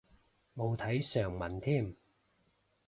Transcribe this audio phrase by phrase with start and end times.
[0.55, 1.95] 冇睇上文添